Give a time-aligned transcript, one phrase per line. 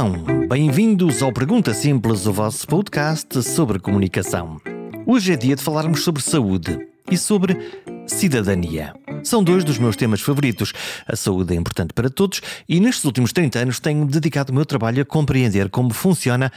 [0.00, 0.46] Vivam!
[0.48, 4.58] Bem-vindos ao Pergunta Simples, o vosso podcast sobre comunicação.
[5.06, 6.78] Hoje é dia de falarmos sobre saúde
[7.10, 7.54] e sobre
[8.06, 8.94] cidadania.
[9.22, 10.72] São dois dos meus temas favoritos.
[11.06, 14.64] A saúde é importante para todos e nestes últimos 30 anos tenho dedicado o meu
[14.64, 16.50] trabalho a compreender como funciona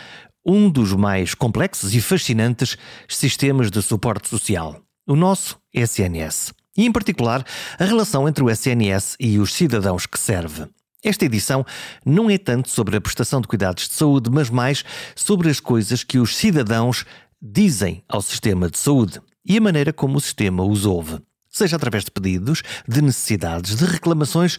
[0.46, 2.78] um dos mais complexos e fascinantes
[3.10, 6.54] sistemas de suporte social, o nosso SNS.
[6.78, 7.46] E, em particular,
[7.78, 10.66] a relação entre o SNS e os cidadãos que serve.
[11.04, 11.66] Esta edição
[12.06, 14.86] não é tanto sobre a prestação de cuidados de saúde, mas mais
[15.16, 17.06] sobre as coisas que os cidadãos
[17.42, 22.06] dizem ao sistema de saúde e a maneira como o sistema os ouve, seja através
[22.06, 24.58] de pedidos, de necessidades, de reclamações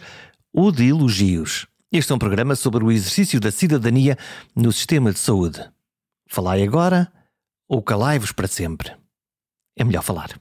[0.52, 1.66] ou de elogios.
[1.91, 4.19] Este é um programa sobre o exercício da cidadania
[4.55, 5.65] no sistema de saúde.
[6.29, 7.11] Falai agora
[7.66, 8.93] ou calai-vos para sempre.
[9.77, 10.38] É melhor falar.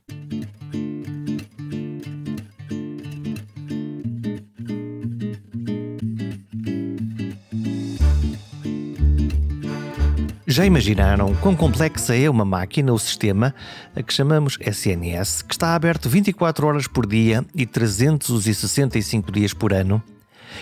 [10.53, 13.55] Já imaginaram quão complexa é uma máquina ou sistema,
[13.95, 19.73] a que chamamos SNS, que está aberto 24 horas por dia e 365 dias por
[19.73, 19.99] ano?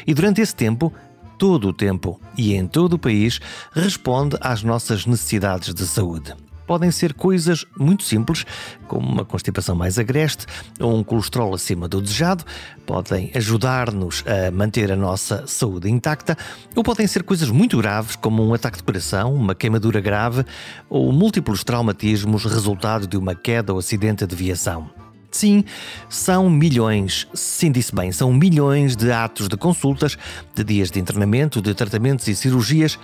[0.08, 0.94] E durante esse tempo,
[1.38, 3.42] todo o tempo e em todo o país,
[3.73, 6.36] responde às nossas necessidades de saúde
[6.72, 8.46] podem ser coisas muito simples,
[8.88, 10.46] como uma constipação mais agreste
[10.80, 12.46] ou um colesterol acima do desejado,
[12.86, 16.38] podem ajudar-nos a manter a nossa saúde intacta,
[16.74, 20.46] ou podem ser coisas muito graves, como um ataque de coração, uma queimadura grave
[20.90, 24.90] ou múltiplos traumatismos resultado de uma queda ou acidente de viação.
[25.30, 25.66] Sim,
[26.08, 30.18] são milhões, sim disse bem, são milhões de atos de consultas,
[30.56, 32.98] de dias de internamento, de tratamentos e cirurgias,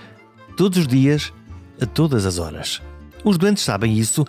[0.56, 1.34] todos os dias,
[1.82, 2.82] a todas as horas.
[3.28, 4.26] Os doentes sabem isso,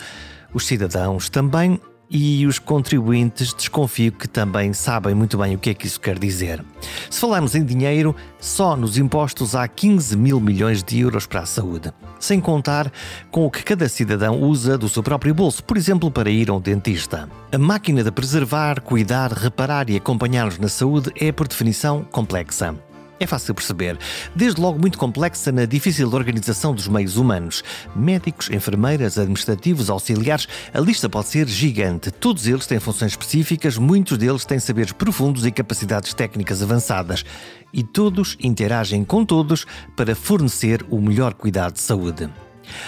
[0.52, 5.75] os cidadãos também e os contribuintes desconfio que também sabem muito bem o que é
[5.75, 6.64] que isso quer dizer.
[7.09, 11.47] Se falarmos em dinheiro, só nos impostos há 15 mil milhões de euros para a
[11.47, 12.91] saúde, sem contar
[13.31, 16.54] com o que cada cidadão usa do seu próprio bolso, por exemplo, para ir a
[16.54, 17.28] um dentista.
[17.53, 22.75] A máquina de preservar, cuidar, reparar e acompanhar-nos na saúde é, por definição, complexa.
[23.20, 23.98] É fácil perceber,
[24.34, 27.64] desde logo muito complexa na difícil organização dos meios humanos.
[27.96, 32.12] Médicos, enfermeiras, administrativos, auxiliares, a lista pode ser gigante.
[32.12, 37.24] Todos eles têm funções específicas, muitos deles têm saberes profundos e capacidades técnicas avançadas.
[37.72, 42.30] E todos interagem com todos para fornecer o melhor cuidado de saúde.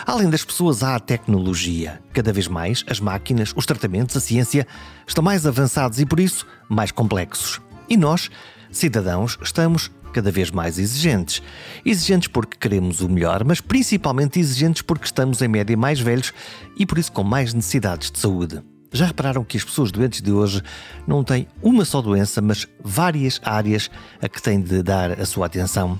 [0.06, 2.00] Além das pessoas, há a tecnologia.
[2.12, 4.66] Cada vez mais, as máquinas, os tratamentos, a ciência
[5.06, 7.60] estão mais avançados e, por isso, mais complexos.
[7.88, 8.30] E nós,
[8.70, 11.42] cidadãos, estamos cada vez mais exigentes.
[11.84, 16.32] Exigentes porque queremos o melhor, mas principalmente exigentes porque estamos em média mais velhos
[16.76, 18.62] e por isso com mais necessidades de saúde.
[18.92, 20.62] Já repararam que as pessoas doentes de hoje
[21.06, 23.90] não têm uma só doença, mas várias áreas
[24.20, 25.98] a que têm de dar a sua atenção?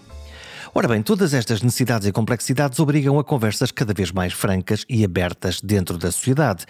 [0.72, 5.04] Ora bem, todas estas necessidades e complexidades obrigam a conversas cada vez mais francas e
[5.04, 6.64] abertas dentro da sociedade.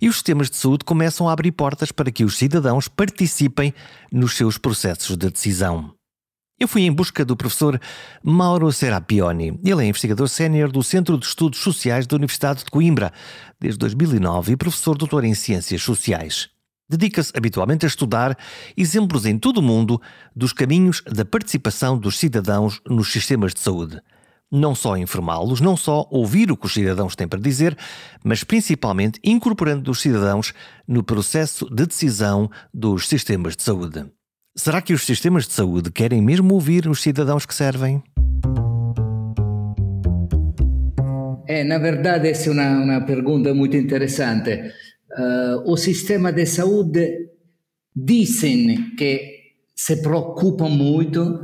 [0.00, 3.72] E os sistemas de saúde começam a abrir portas para que os cidadãos participem
[4.12, 5.94] nos seus processos de decisão.
[6.58, 7.78] Eu fui em busca do professor
[8.22, 9.60] Mauro Serapioni.
[9.62, 13.12] Ele é investigador sénior do Centro de Estudos Sociais da Universidade de Coimbra,
[13.60, 16.48] desde 2009 e professor doutor em Ciências Sociais.
[16.88, 18.38] Dedica-se habitualmente a estudar
[18.74, 20.00] exemplos em todo o mundo
[20.34, 24.00] dos caminhos da participação dos cidadãos nos sistemas de saúde.
[24.50, 27.76] Não só informá-los, não só ouvir o que os cidadãos têm para dizer,
[28.24, 30.54] mas principalmente incorporando os cidadãos
[30.88, 34.06] no processo de decisão dos sistemas de saúde.
[34.58, 38.02] Será que os sistemas de saúde querem mesmo ouvir os cidadãos que servem?
[41.46, 44.72] É, na verdade, essa é uma, uma pergunta muito interessante.
[45.12, 47.28] Uh, o sistema de saúde
[47.94, 51.38] dizem que se preocupam muito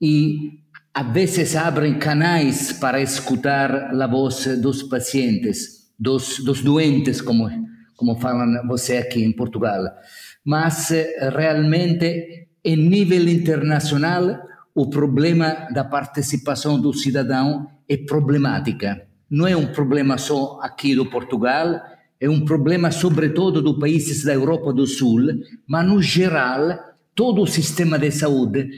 [0.00, 0.60] e
[0.92, 7.48] a vezes abrem canais para escutar a voz dos pacientes, dos, dos doentes, como,
[7.96, 9.82] como falam você aqui em Portugal.
[10.44, 10.90] Mas
[11.32, 14.38] realmente em nível internacional,
[14.74, 19.06] o problema da participação do cidadão é problemática.
[19.28, 21.80] Não é um problema só aqui do Portugal,
[22.20, 25.22] é um problema sobretudo dos países da Europa do Sul,
[25.66, 26.78] mas no geral,
[27.14, 28.68] todo o sistema de saúde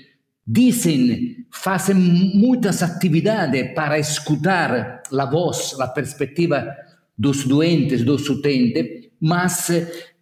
[0.47, 6.75] dizem, fazem muitas atividades para escutar a voz, a perspectiva
[7.17, 9.71] dos doentes, dos utentes, mas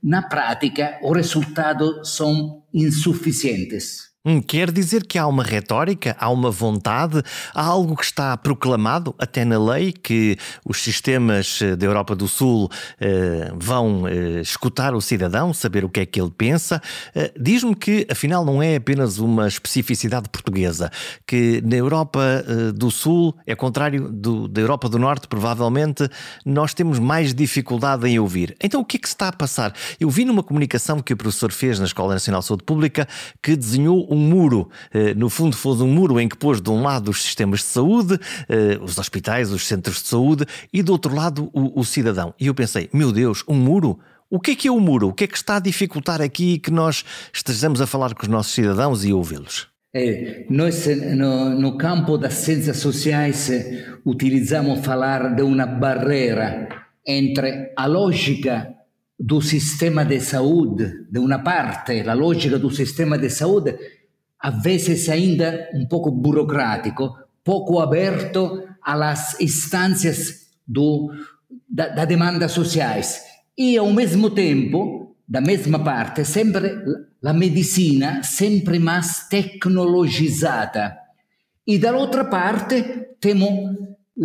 [0.03, 4.10] na prática os resultados são insuficientes.
[4.23, 7.23] Hum, quer dizer que há uma retórica, há uma vontade,
[7.55, 12.29] há algo que está proclamado até na lei que os sistemas eh, da Europa do
[12.29, 12.69] Sul
[13.01, 16.83] eh, vão eh, escutar o cidadão, saber o que é que ele pensa.
[17.15, 20.91] Eh, Diz-me que afinal não é apenas uma especificidade portuguesa,
[21.27, 26.07] que na Europa eh, do Sul, é contrário do, da Europa do Norte, provavelmente
[26.45, 28.55] nós temos mais dificuldade em ouvir.
[28.63, 29.73] Então o que é que se está a passar?
[29.99, 33.09] Eu vi numa comunicação que o professor fez na Escola Nacional de Saúde Pública
[33.43, 34.69] que desenhou um muro.
[34.93, 37.67] Eh, no fundo, foi um muro em que pôs de um lado os sistemas de
[37.67, 38.19] saúde,
[38.49, 42.35] eh, os hospitais, os centros de saúde, e do outro lado o, o cidadão.
[42.39, 43.99] E eu pensei, meu Deus, um muro?
[44.29, 45.09] O que é que é o muro?
[45.09, 48.29] O que é que está a dificultar aqui que nós estejamos a falar com os
[48.29, 49.69] nossos cidadãos e ouvi-los?
[49.93, 53.51] É, nós, no, no, campo das ciências sociais,
[54.07, 56.69] utilizamos falar de uma barreira
[57.05, 58.73] entre a lógica
[59.19, 63.77] do sistema de saúde, de uma parte, a lógica do sistema de saúde,
[64.41, 67.15] a vezes ainda um pouco burocrático,
[67.45, 71.13] pouco aberto às instâncias do,
[71.69, 73.23] da, da demanda sociais.
[73.57, 76.75] E, ao mesmo tempo, da mesma parte, sempre
[77.23, 80.97] a medicina sempre mais tecnologizada.
[81.67, 82.83] E dall'altra parte
[83.21, 83.77] temos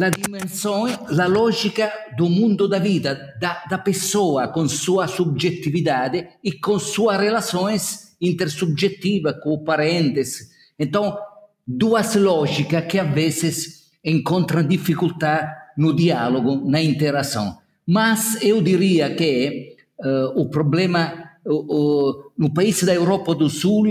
[0.02, 6.52] a dimensão, a lógica do mundo da vida, da, da pessoa com sua subjetividade e
[6.52, 10.50] com suas relações intersubjetiva com parentes.
[10.78, 11.18] Então,
[11.66, 17.58] duas lógicas que às vezes encontram dificuldade no diálogo, na interação.
[17.88, 23.86] Mas eu diria que uh, o problema uh, uh, no país da Europa do Sul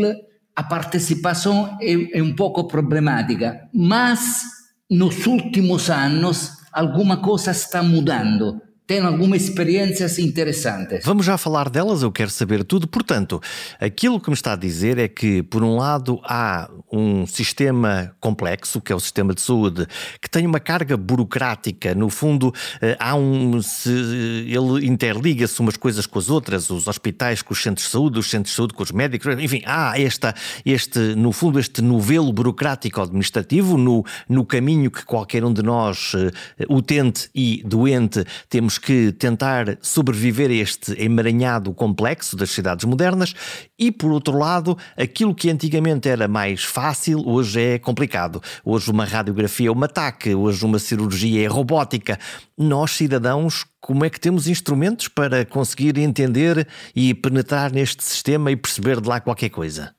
[0.57, 4.43] a participação é, é um pouco problemática, mas
[4.91, 11.05] nos últimos anos alguma coisa está mudando tem algumas experiências interessantes.
[11.05, 12.87] Vamos já falar delas, eu quero saber tudo.
[12.87, 13.41] Portanto,
[13.81, 18.83] aquilo que me está a dizer é que, por um lado, há um sistema complexo,
[18.83, 19.87] que é o sistema de saúde,
[20.21, 21.95] que tem uma carga burocrática.
[21.95, 22.53] No fundo,
[22.83, 23.63] eh, há um.
[23.63, 28.19] Se, ele interliga-se umas coisas com as outras, os hospitais com os centros de saúde,
[28.19, 30.35] os centros de saúde com os médicos, enfim, há esta,
[30.65, 36.13] este, no fundo, este novelo burocrático administrativo no, no caminho que qualquer um de nós,
[36.15, 42.85] eh, utente e doente, temos temos que tentar sobreviver a este emaranhado complexo das cidades
[42.85, 43.35] modernas
[43.79, 48.43] e, por outro lado, aquilo que antigamente era mais fácil, hoje é complicado.
[48.65, 52.19] Hoje uma radiografia é um ataque, hoje uma cirurgia é robótica.
[52.57, 58.57] Nós, cidadãos, como é que temos instrumentos para conseguir entender e penetrar neste sistema e
[58.57, 59.95] perceber de lá qualquer coisa?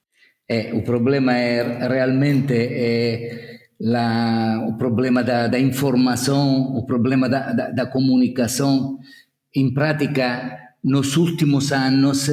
[0.50, 7.52] É, o problema é realmente é la, o problema da, da, informação, o problema da,
[7.52, 8.98] da, da, comunicação.
[9.54, 12.30] Em prática, nos últimos anos,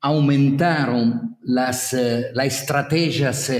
[0.00, 1.20] aumentaram
[1.58, 3.50] as, as estratégias.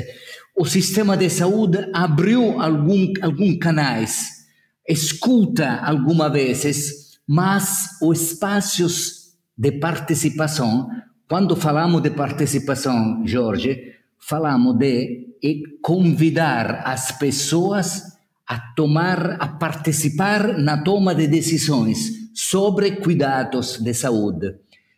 [0.57, 4.47] O sistema de saúde abriu algum, alguns canais,
[4.87, 9.25] escuta algumas vezes, mas os espaços
[9.57, 10.89] de participação,
[11.29, 13.94] quando falamos de participação, Jorge,
[14.27, 15.37] falamos de
[15.83, 18.03] convidar as pessoas
[18.47, 24.57] a tomar, a participar na toma de decisões sobre cuidados de saúde.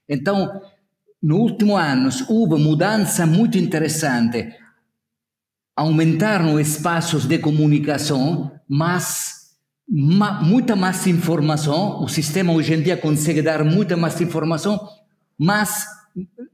[0.08, 0.60] Então,
[1.22, 4.54] no último anos houve mudança muito interessante.
[5.76, 9.56] Aumentaram espaços de comunicação, mas
[9.88, 12.02] ma, muita mais informação.
[12.02, 14.80] O sistema hoje em dia consegue dar muita mais informação,
[15.38, 15.95] mas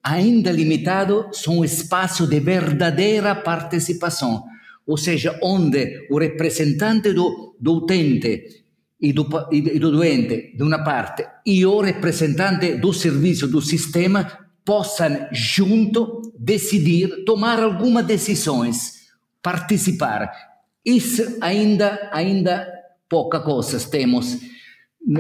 [0.02, 4.44] ainda limitado são espaços de verdadeira participação,
[4.86, 8.64] ou seja, onde o representante do, do utente
[9.00, 14.38] e do, e do doente, de uma parte, e o representante do serviço, do sistema,
[14.64, 19.08] possam junto decidir, tomar algumas decisões,
[19.42, 20.30] participar.
[20.84, 22.68] Isso ainda, ainda
[23.08, 24.38] pouca coisas temos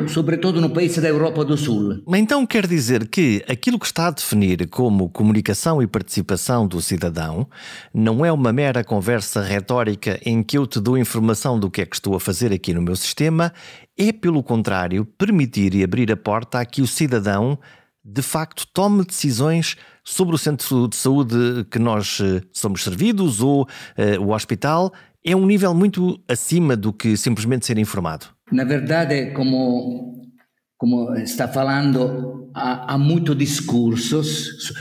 [0.08, 2.02] sobretudo no país da Europa do Sul.
[2.14, 7.48] Então quer dizer que aquilo que está a definir como comunicação e participação do cidadão
[7.92, 11.86] não é uma mera conversa retórica em que eu te dou informação do que é
[11.86, 13.52] que estou a fazer aqui no meu sistema,
[13.98, 17.58] é pelo contrário permitir e abrir a porta a que o cidadão
[18.04, 23.62] de facto tome decisões sobre o centro de saúde que nós eh, somos servidos ou
[23.62, 24.92] uh, o hospital
[25.24, 28.26] é um nível muito acima do que simplesmente ser informado.
[28.52, 30.30] Na verdade, como,
[30.76, 34.72] como está falando, há, há muitos discursos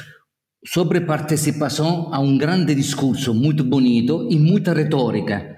[0.65, 5.57] sobre participação, há um grande discurso muito bonito e muita retórica.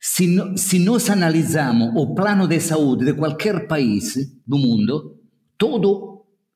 [0.00, 0.26] Se,
[0.58, 5.16] se nós analisamos o plano de saúde de qualquer país do mundo,
[5.56, 6.14] todo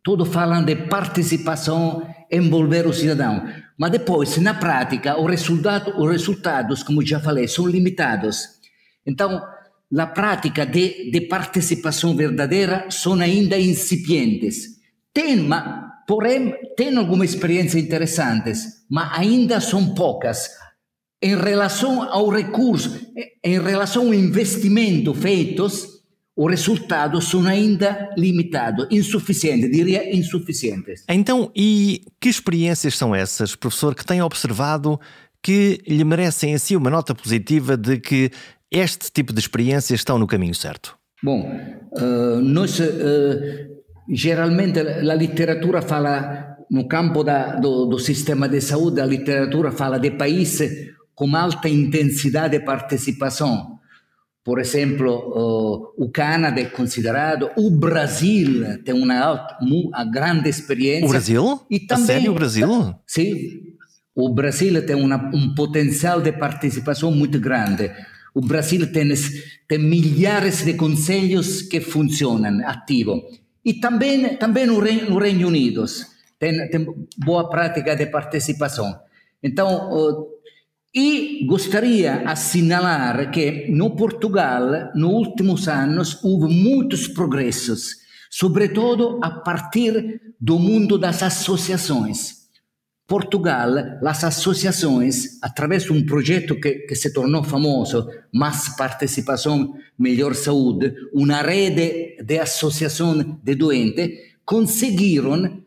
[0.09, 3.45] tudo falando de participação, envolver o cidadão.
[3.79, 8.39] Mas depois, na prática, os resultados, os resultados como já falei, são limitados.
[9.07, 9.43] Então,
[9.97, 14.79] a prática de, de participação verdadeira são ainda incipientes.
[15.15, 15.65] Tem, mas,
[16.07, 20.49] porém, tem algumas experiências interessantes, mas ainda são poucas.
[21.23, 23.01] Em relação ao recurso,
[23.43, 25.99] em relação ao investimento feitos,
[26.37, 31.03] os resultados são ainda limitados, insuficientes, diria insuficientes.
[31.09, 35.01] Então, e que experiências são essas, professor, que tem observado
[35.43, 38.31] que lhe merecem assim uma nota positiva de que
[38.71, 40.97] este tipo de experiências estão no caminho certo?
[41.23, 41.51] Bom,
[41.93, 42.85] uh, nós uh,
[44.09, 49.99] geralmente a literatura fala no campo da, do, do, sistema de saúde, a literatura fala
[49.99, 53.79] de países com alta intensidade de participação
[54.49, 61.05] por exemplo, uh, o Canadá é considerado, o Brasil tem uma, alta, uma grande experiência.
[61.05, 61.61] O Brasil?
[61.71, 62.95] E também, A sério, o Brasil?
[63.07, 63.35] Sim,
[64.17, 67.91] o Brasil tem uma, um potencial de participação muito grande.
[68.35, 69.13] O Brasil tem,
[69.67, 73.23] tem milhares de conselhos que funcionam ativo.
[73.65, 75.85] E também, também no, Reino, no Reino Unido
[76.39, 76.87] tem, tem
[77.19, 78.99] boa prática de participação.
[79.43, 80.29] Então,
[80.95, 87.97] e gostaria de assinalar que no Portugal, nos últimos anos, houve muitos progressos,
[88.31, 92.38] sobretudo a partir do mundo das associações.
[93.09, 100.35] Portugal, as associações, através de um projeto que, que se tornou famoso, Mais Participação, Melhor
[100.35, 104.11] Saúde, uma rede de associação de doentes,
[104.45, 105.63] conseguiram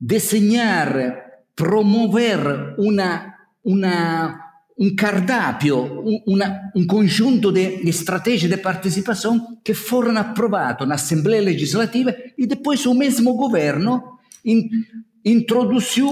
[0.00, 4.46] desenhar, promover uma, uma
[4.78, 12.14] un cardápio, una, un conjunto di strategie di partecipazione che furono approvate in assemblea legislativa
[12.14, 14.68] e poi il mesmo governo in,
[15.22, 16.02] introdusse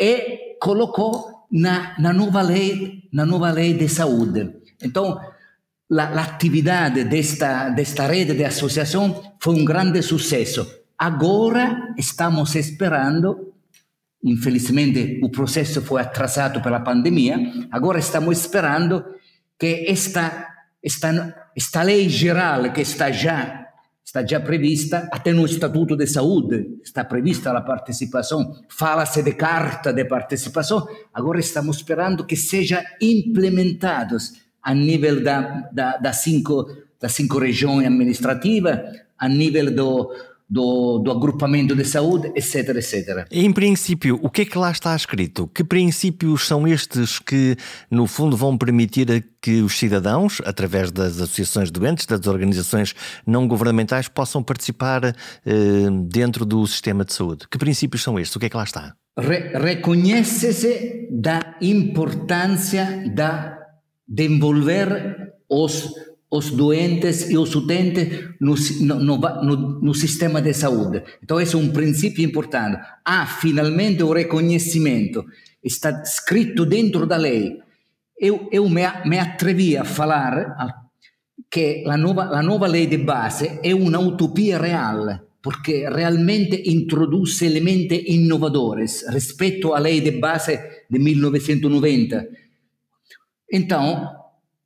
[0.00, 4.62] e collocò una, una, nuova lei, una nuova lei di salute.
[4.78, 5.18] Então,
[5.88, 10.84] l'attività di questa rete di associazione fu un grande successo.
[10.96, 13.50] Agora stiamo sperando
[14.22, 17.68] Infelizmente o processo foi atrasado pela pandemia.
[17.70, 19.02] Agora estamos esperando
[19.58, 20.46] que esta,
[20.82, 23.69] esta, esta lei geral que está já
[24.10, 29.92] está já prevista, até no Estatuto de Saúde está prevista a participação, fala-se de carta
[29.92, 36.66] de participação, agora estamos esperando que seja implementados a nível da, da, das, cinco,
[37.00, 38.80] das cinco regiões administrativas,
[39.16, 40.12] a nível do,
[40.50, 43.26] do, do agrupamento de saúde, etc, etc.
[43.30, 45.46] Em princípio, o que é que lá está escrito?
[45.54, 47.56] Que princípios são estes que,
[47.88, 54.08] no fundo, vão permitir que os cidadãos, através das associações doentes, das organizações não governamentais,
[54.08, 55.14] possam participar eh,
[56.06, 57.46] dentro do sistema de saúde?
[57.48, 58.34] Que princípios são estes?
[58.34, 58.94] O que é que lá está?
[59.16, 63.56] Re Reconhece-se da importância da,
[64.08, 65.92] de envolver os
[66.30, 71.02] os doentes e os utentes no, no, no, no, sistema de saúde.
[71.22, 72.80] Então, esse é um princípio importante.
[73.04, 75.24] Há, finalmente, o reconhecimento.
[75.62, 77.58] Está escrito dentro da lei.
[78.16, 80.54] Eu, eu me, me atrevi a falar
[81.50, 87.42] que a nova, a nova lei de base é uma utopia real, porque realmente introduz
[87.42, 90.58] elementos inovadores rispetto à lei de base
[90.88, 92.28] de 1990.
[93.52, 94.19] Então,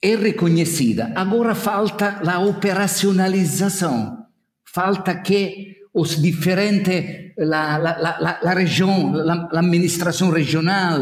[0.04, 1.12] é reconhecida.
[1.16, 4.26] Agora falta a operacionalização.
[4.66, 9.12] Falta que os diferentes, la, la, la, la região,
[9.50, 11.00] l'amministração regional,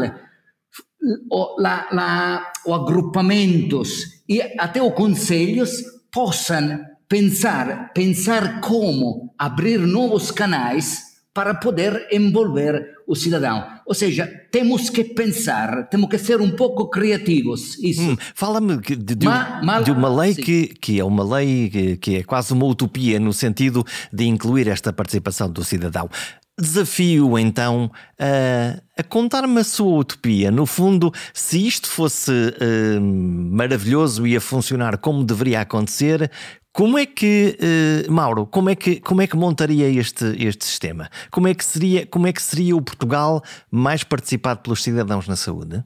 [1.29, 6.79] o, la, la, o agrupamentos e até os conselhos possam
[7.09, 13.65] pensar, pensar como abrir novos canais para poder envolver o cidadão.
[13.85, 17.77] Ou seja, temos que pensar, temos que ser um pouco criativos.
[17.79, 18.01] Isso.
[18.01, 22.23] Hum, Fala-me de, de, de, uma lei que, que é uma lei que, que é
[22.23, 26.07] quase uma utopia no sentido de incluir esta participação do cidadão.
[26.55, 30.51] Desafio então a, a contar-me a sua utopia.
[30.51, 36.29] No fundo, se isto fosse uh, maravilhoso e a funcionar como deveria acontecer,
[36.73, 41.07] como é que, uh, Mauro, como é que, como é que montaria este, este sistema?
[41.29, 45.35] Como é, que seria, como é que seria o Portugal mais participado pelos cidadãos na
[45.35, 45.83] saúde?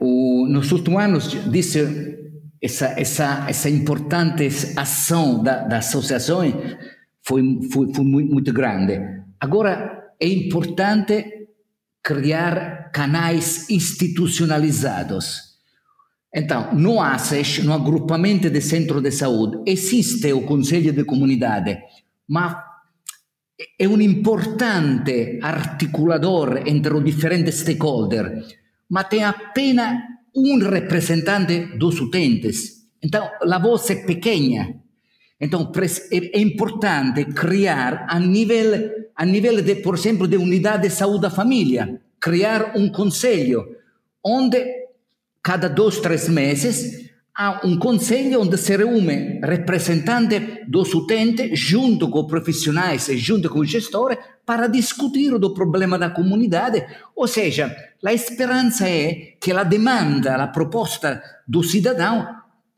[0.00, 2.18] O, nos últimos anos, disse
[2.62, 6.40] essa, essa, essa importante ação da, da associação
[7.22, 8.98] foi, foi, foi muito grande.
[9.38, 11.22] Agora, é importante
[12.02, 15.53] criar canais institucionalizados
[16.36, 21.78] então, no ASES, no agrupamento de centro de saúde, existe o conselho de comunidade,
[22.26, 22.56] mas
[23.78, 28.44] è un importante articulador entre os diferentes stakeholder,
[28.88, 30.02] ma tem apenas
[30.34, 32.88] um representante dos utentes.
[33.00, 34.82] Então, a voz é pequena.
[35.38, 35.70] Então,
[36.10, 41.30] é importante criar a nível, a nível de, por exemplo, de unidade de saúde da
[41.30, 43.64] família, criar um conselho
[44.24, 44.83] onde
[45.44, 47.04] cada dois, três meses
[47.36, 53.58] há um conselho onde se reúne representante dos utentes junto com profissionais e junto com
[53.58, 56.86] o gestor para discutir o problema da comunidade.
[57.14, 62.26] Ou seja, a esperança é que a demanda, a proposta do cidadão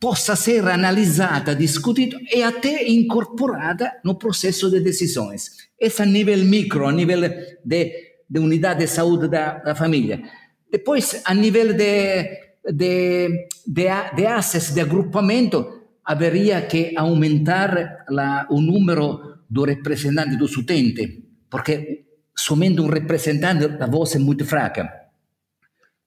[0.01, 5.51] possa ser analisada, discutida e até incorporada no processo de decisões.
[5.79, 7.21] Esse a nível micro, a nível
[7.65, 7.93] de,
[8.29, 10.23] de unidade de saúde da, da família.
[10.71, 18.61] Depois, a nível de de, de, de access, de agrupamento, haveria que aumentar la, o
[18.61, 21.09] número do representante dos utentes,
[21.49, 22.07] porque
[22.37, 24.89] somente um representante a voz é muito fraca.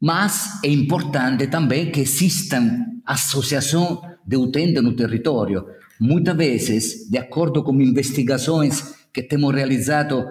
[0.01, 5.65] Mas é importante também que existam associações de utentes no território.
[5.99, 10.25] Muitas vezes, de acordo com investigações que temos realizado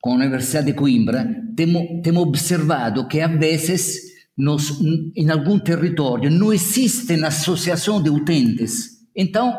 [0.00, 4.80] com a Universidade de Coimbra, temos, observado que, às vezes, nos,
[5.16, 9.06] em algum território não existe associação de utentes.
[9.14, 9.58] Então,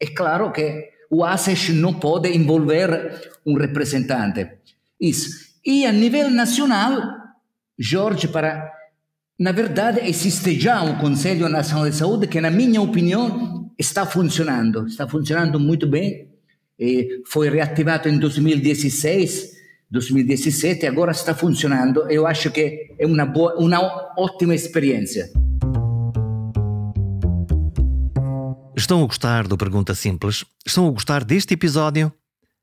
[0.00, 4.48] é claro que o ASES não pode envolver um representante.
[5.00, 5.54] Isso.
[5.64, 7.00] E a nível nacional,
[7.78, 8.72] Jorge, para
[9.38, 14.86] na verdade, existe já um Conselho Nacional de Saúde que, na minha opinião, está funcionando.
[14.86, 16.30] Está funcionando muito bem.
[16.78, 19.55] E foi reativado em 2016
[19.90, 22.10] 2017 agora está funcionando.
[22.10, 23.32] Eu acho que é uma,
[24.18, 25.30] ótima experiência.
[28.76, 30.44] Estão a gostar do Pergunta Simples?
[30.66, 32.12] Estão a gostar deste episódio?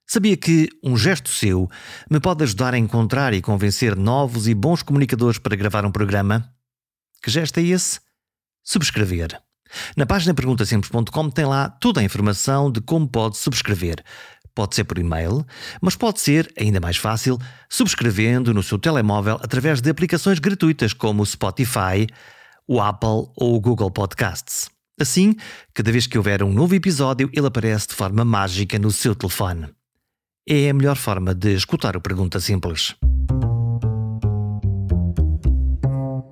[0.06, 1.70] Sabia que um gesto seu
[2.12, 6.54] me pode ajudar a encontrar e convencer novos e bons comunicadores para gravar um programa?
[7.24, 8.00] Que gesto é esse?
[8.64, 9.40] Subscrever.
[9.98, 14.04] Na página perguntasimples.com tem lá toda a informação de como pode subscrever.
[14.56, 15.46] Pode ser por e-mail,
[15.82, 21.24] mas pode ser, ainda mais fácil, subscrevendo no seu telemóvel através de aplicações gratuitas como
[21.24, 22.08] o Spotify,
[22.68, 24.70] o Apple ou o Google Podcasts.
[25.00, 25.36] Assim,
[25.74, 29.70] cada vez que houver um novo episódio, ele aparece de forma mágica no seu telefone.
[30.48, 32.96] É a melhor forma de escutar o Pergunta Simples.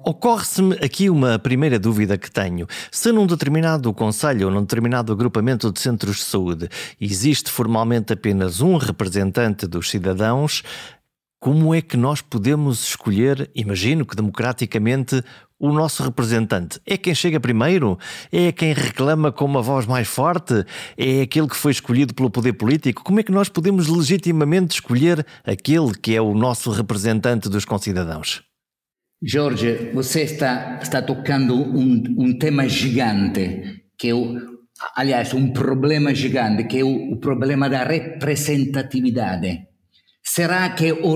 [0.03, 2.65] Ocorre-se-me aqui uma primeira dúvida que tenho.
[2.91, 8.61] Se num determinado conselho ou num determinado agrupamento de centros de saúde existe formalmente apenas
[8.61, 10.63] um representante dos cidadãos,
[11.39, 15.23] como é que nós podemos escolher, imagino que democraticamente,
[15.59, 16.81] o nosso representante?
[16.83, 17.99] É quem chega primeiro?
[18.31, 20.65] É quem reclama com uma voz mais forte?
[20.97, 23.03] É aquele que foi escolhido pelo poder político?
[23.03, 28.50] Como é que nós podemos legitimamente escolher aquele que é o nosso representante dos concidadãos?
[29.23, 34.35] Jorge, você está, está tocando um, um tema gigante, que é o,
[34.95, 39.67] aliás, um problema gigante, que é o, o problema da representatividade.
[40.23, 41.15] Será que o,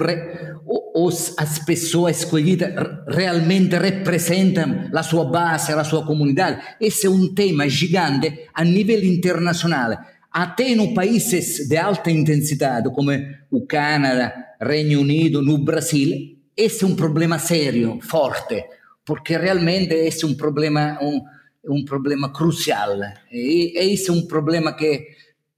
[0.96, 2.76] os, as pessoas escolhidas
[3.08, 6.62] realmente representam a sua base, a sua comunidade?
[6.80, 9.98] Esse é um tema gigante a nível internacional.
[10.32, 13.10] Até no países de alta intensidade, como
[13.50, 18.64] o Canadá, Reino Unido, no Brasil, esse é um problema sério, forte,
[19.06, 21.22] porque realmente esse é um problema, um,
[21.68, 22.98] um problema crucial.
[23.32, 25.08] E, e esse é um problema que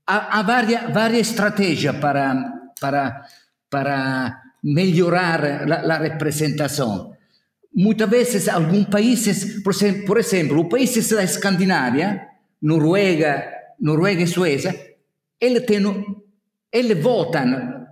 [0.05, 3.25] há, há várias, várias estratégias para, para,
[3.69, 7.15] para melhorar a representação.
[7.73, 12.27] Muitas vezes, alguns países, por exemplo, por exemplo, países da Escandinávia,
[12.59, 14.97] Noruega, Noruega e Suécia,
[15.39, 15.83] eles, têm,
[16.71, 17.85] eles votam,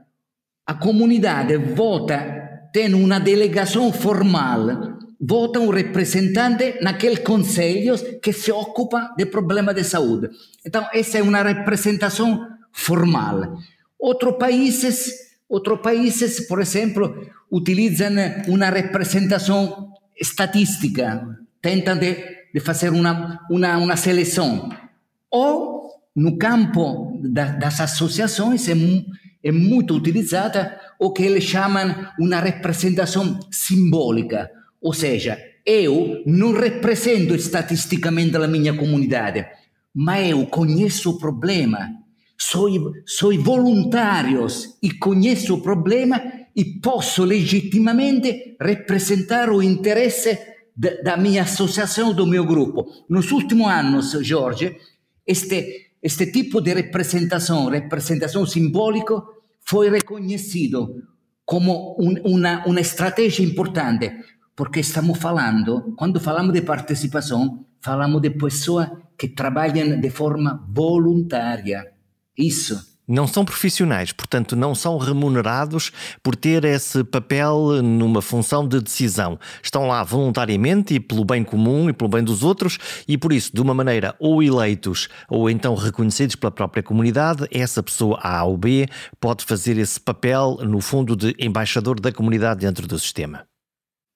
[0.66, 2.35] a comunidade vota
[2.76, 9.82] tem uma delegação formal, vota um representante naquele conselho que se ocupa de problema de
[9.82, 10.28] saúde.
[10.66, 13.58] Então, essa é uma representação formal.
[13.98, 15.10] Outros países,
[15.48, 18.12] outros países, por exemplo, utilizam
[18.50, 21.26] uma representação estatística,
[21.62, 22.18] tentam de,
[22.54, 24.68] de fazer uma, uma, uma seleção.
[25.32, 28.74] Ou, no campo da, das associações, é,
[29.46, 34.50] é muito utilizada o que eles chamam uma representação simbólica,
[34.82, 39.46] ou seja, eu não represento estatisticamente a minha comunidade,
[39.94, 41.92] mas eu conheço o problema,
[42.36, 44.48] sou, sou voluntário
[44.82, 46.20] e conheço o problema
[46.56, 50.40] e posso legitimamente representar o interesse
[51.04, 52.88] da minha associação, do meu grupo.
[53.08, 54.76] Nos últimos anos, Jorge,
[55.26, 59.35] este, este tipo de representação, representação simbólica,
[59.68, 61.04] foi reconhecido
[61.46, 64.12] como um, uma, uma estratégia importante,
[64.56, 71.94] porque estamos falando, quando falamos de participação, falamos de pessoas que trabalham de forma voluntária.
[72.38, 75.92] Isso não são profissionais, portanto, não são remunerados
[76.24, 79.40] por ter esse papel numa função de decisão.
[79.62, 83.52] Estão lá voluntariamente e pelo bem comum e pelo bem dos outros, e por isso,
[83.54, 88.58] de uma maneira ou eleitos ou então reconhecidos pela própria comunidade, essa pessoa A ou
[88.58, 88.88] B
[89.20, 93.46] pode fazer esse papel, no fundo, de embaixador da comunidade dentro do sistema.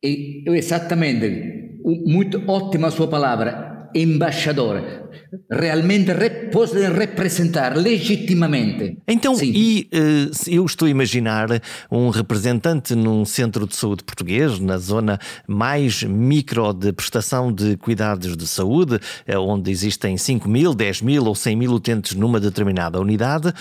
[0.02, 5.09] Exatamente, muito ótima a sua palavra, embaixador
[5.50, 8.98] realmente rep podem representar legitimamente.
[9.08, 9.52] Então, Sim.
[9.54, 11.48] e uh, eu estou a imaginar
[11.91, 18.36] um representante num centro de saúde português, na zona mais micro de prestação de cuidados
[18.36, 23.00] de saúde, eh, onde existem 5 mil, 10 mil ou 100 mil utentes numa determinada
[23.00, 23.54] unidade,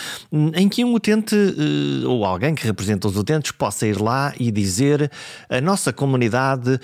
[0.55, 4.51] em que um utente uh, ou alguém que representa os utentes possa ir lá e
[4.51, 5.11] dizer
[5.49, 6.79] a nossa comunidade uh,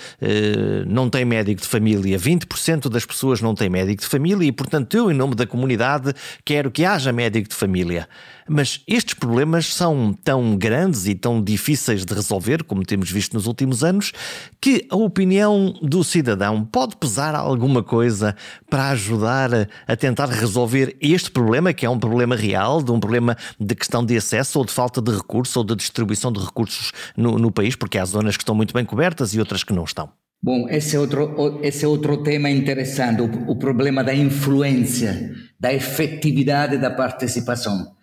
[0.87, 4.97] não tem médico de família, 20% das pessoas não têm médico de família e, portanto,
[4.97, 6.15] eu, em nome da comunidade,
[6.45, 8.09] quero que haja médico de família.
[8.49, 13.47] Mas estes problemas são tão grandes e tão difíceis de resolver, como temos visto nos
[13.47, 14.13] últimos anos,
[14.61, 18.37] que a opinião do cidadão pode pesar alguma coisa
[18.69, 19.51] para ajudar
[19.87, 24.05] a tentar resolver este problema, que é um problema real, de um problema de questão
[24.05, 27.75] de acesso ou de falta de recursos ou de distribuição de recursos no, no país,
[27.75, 30.24] porque há zonas que estão muito bem cobertas e outras que não estão.
[30.45, 35.73] Bom, esse é outro, esse é outro tema interessante, o, o problema da influência, da
[35.73, 37.97] efetividade da participação.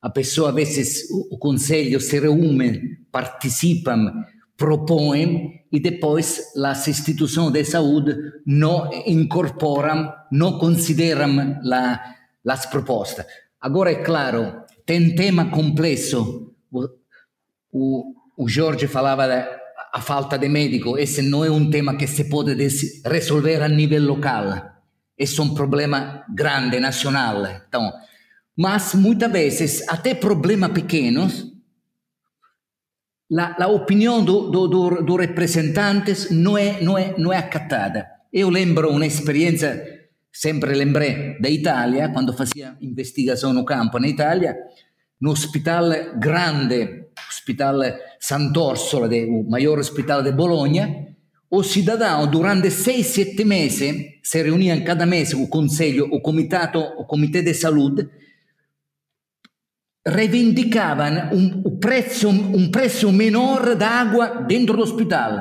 [0.00, 4.10] A pessoa, às vezes, o, o conselho se reúne, participam,
[4.56, 12.00] propõem e depois as instituições de saúde não incorporam, não consideram la,
[12.48, 13.26] as propostas.
[13.60, 16.54] Agora, é claro, tem tema complexo.
[17.70, 19.61] O, o, Jorge falava da
[19.92, 22.54] a falta de médico, esse não é um tema que se pode
[23.04, 24.72] resolver a nível local.
[25.18, 27.44] Esse é um problema grande, nacional.
[27.68, 27.92] Então,
[28.56, 31.52] mas muitas vezes, até problemas pequenos,
[33.38, 38.06] a, a opinião do, do, do, do representante não é, não, é, não é acatada.
[38.32, 44.56] Eu lembro uma experiência, sempre lembrei da Itália, quando fazia investigação no campo na Itália,
[45.22, 47.80] no hospital grande, hospital
[48.18, 51.14] Sant'Orsola, o maior hospital de Bologna,
[51.48, 57.04] o cidadão durante seis, sete meses se reuniam cada mês o conselho, o comitato, o
[57.04, 58.08] comitê de saúde,
[60.04, 65.40] reivindicavam um, um, preço, um preço menor d'água dentro do hospital.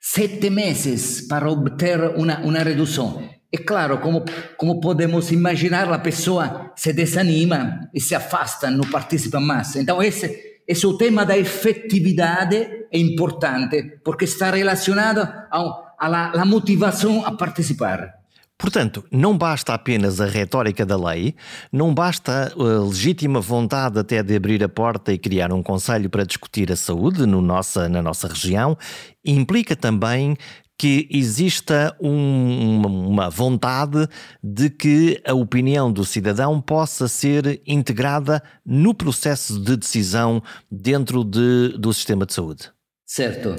[0.00, 3.22] Sete meses para obter uma, uma redução.
[3.52, 4.24] É claro, como,
[4.56, 9.74] como podemos imaginar, a pessoa se desanima e se afasta, não participa mais.
[9.74, 12.56] Então, esse, esse é o tema da efetividade
[12.92, 18.20] é importante, porque está relacionado à motivação a participar.
[18.56, 21.34] Portanto, não basta apenas a retórica da lei,
[21.72, 26.26] não basta a legítima vontade até de abrir a porta e criar um conselho para
[26.26, 28.76] discutir a saúde no nossa, na nossa região,
[29.24, 30.36] implica também
[30.80, 34.08] que exista um, uma vontade
[34.42, 41.76] de que a opinião do cidadão possa ser integrada no processo de decisão dentro de,
[41.76, 42.70] do sistema de saúde.
[43.04, 43.56] Certo.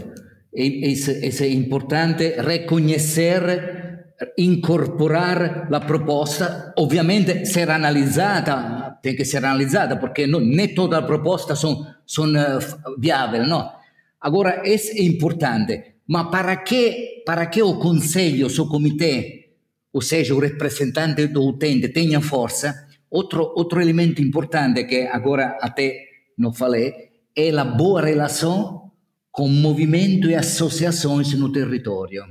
[0.52, 10.26] Isso, é importante reconhecer, incorporar a proposta, obviamente ser analisada, tem que ser analisada, porque
[10.26, 12.58] não, nem toda a proposta são, são eh,
[12.98, 13.72] viáveis, não.
[14.20, 15.92] Agora, isso é importante.
[16.08, 19.50] Ma para que, para que o conselho, o comitê,
[19.94, 26.06] ou seja, o representante do utente tenha força, outro, outro elemento importante que agora até
[26.38, 26.94] não falei,
[27.36, 28.92] é a boa relação
[29.32, 32.26] com movimento e associações no território.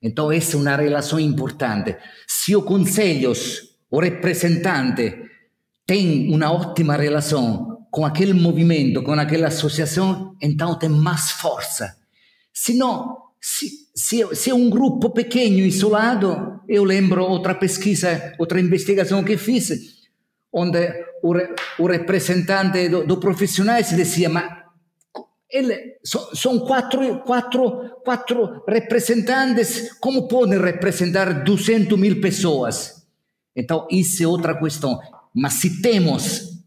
[0.00, 1.96] Então, essa é uma relação importante.
[2.26, 3.32] Se o conselho,
[3.90, 5.24] o representante,
[5.84, 11.97] tem uma ótima relação com aquele movimento, com aquela associação, então tem mais força
[12.60, 18.60] se não, se, se, se é um grupo pequeno, isolado, eu lembro outra pesquisa, outra
[18.60, 19.70] investigação que fiz,
[20.52, 20.80] onde
[21.22, 21.34] o,
[21.78, 24.52] o representante do, do profissional se dizia, mas
[25.48, 33.06] ele, so, são quatro, quatro, quatro representantes, como podem representar 200 mil pessoas?
[33.54, 34.98] Então, isso é outra questão.
[35.32, 36.58] Mas se temos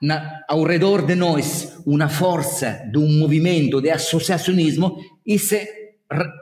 [0.00, 5.56] na, ao redor de nós uma força de um movimento de associacionismo, isso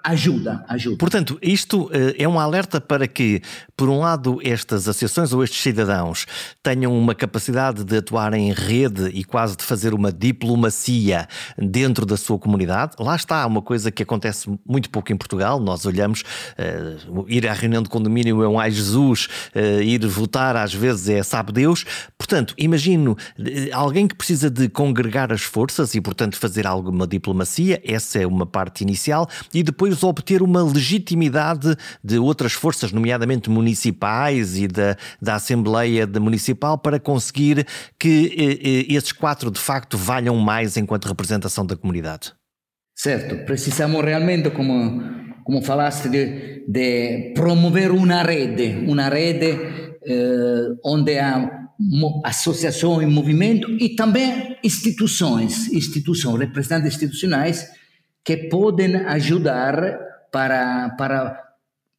[0.02, 0.96] ajuda, ajuda.
[0.96, 3.40] Portanto, isto uh, é um alerta para que,
[3.76, 6.26] por um lado, estas associações ou estes cidadãos
[6.62, 12.16] tenham uma capacidade de atuar em rede e quase de fazer uma diplomacia dentro da
[12.16, 12.96] sua comunidade.
[12.98, 15.60] Lá está uma coisa que acontece muito pouco em Portugal.
[15.60, 20.56] Nós olhamos uh, ir à reunião de condomínio é um ai Jesus, uh, ir votar
[20.56, 21.84] às vezes é sabe Deus.
[22.18, 23.16] Portanto, imagino
[23.72, 27.80] alguém que precisa de congregar as forças e, portanto, fazer alguma diplomacia.
[27.84, 34.56] Essa é uma parte inicial e depois obter uma legitimidade de outras forças, nomeadamente municipais
[34.58, 37.66] e da, da Assembleia Municipal, para conseguir
[37.98, 42.32] que eh, eh, esses quatro de facto valham mais enquanto representação da comunidade.
[42.94, 45.02] Certo, precisamos realmente, como,
[45.44, 49.58] como falaste, de, de promover uma rede, uma rede
[50.04, 51.62] eh, onde há
[52.24, 57.66] associações, movimento e também instituições, instituições, representantes institucionais
[58.24, 59.98] que podem ajudar
[60.30, 61.54] para, para,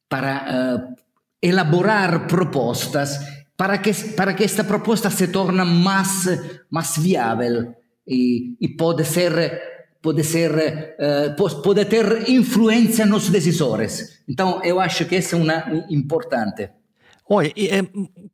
[0.08, 0.94] para uh,
[1.40, 3.20] elaborar propostas
[3.56, 6.26] para que, para que esta proposta se torne mais,
[6.70, 7.74] mais viável
[8.06, 14.22] e, e pode ser pode ser uh, pode ter influência nos decisores.
[14.28, 16.70] Então eu acho que isso é uma importante.
[17.26, 17.80] Olha, é,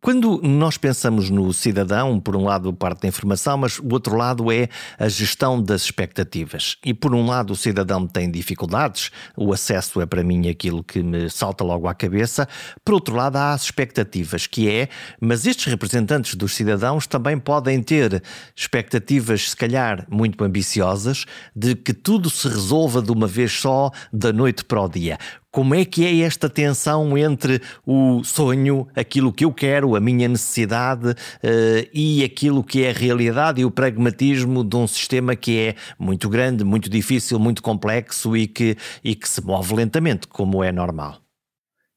[0.00, 4.50] quando nós pensamos no cidadão, por um lado parte da informação, mas o outro lado
[4.50, 6.76] é a gestão das expectativas.
[6.85, 11.05] E por um lado o cidadão tem dificuldades, o acesso é para mim aquilo que
[11.05, 12.48] me salta logo à cabeça.
[12.85, 14.88] Por outro lado há as expectativas, que é,
[15.20, 18.20] mas estes representantes dos cidadãos também podem ter
[18.57, 24.33] expectativas, se calhar, muito ambiciosas, de que tudo se resolva de uma vez só, da
[24.33, 25.16] noite para o dia.
[25.52, 30.28] Como é que é esta tensão entre o sonho, aquilo que eu quero, a minha
[30.28, 35.58] necessidade uh, e aquilo que é a realidade e o pragmatismo de um sistema que
[35.58, 40.62] é muito grande, muito difícil, muito complexo e que, e que se move lentamente, como
[40.62, 41.20] é normal?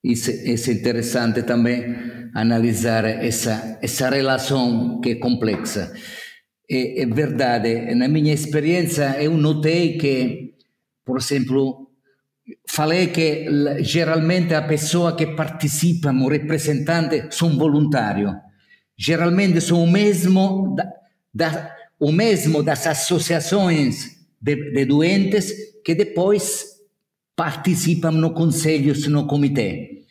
[0.04, 1.96] Isso, isso é interessante também
[2.34, 5.94] analisar essa, essa relação que é complexa.
[6.70, 10.56] É, é verdade, na minha experiência eu notei que,
[11.06, 11.83] por exemplo,
[12.68, 13.48] falei que
[13.80, 18.34] geralmente a pessoa que participa, o representante, são voluntários.
[18.98, 20.92] Geralmente são o mesmo, da,
[21.34, 26.66] da, o mesmo das associações de, de, doentes que depois
[27.36, 30.04] participam no conselho, no comitê.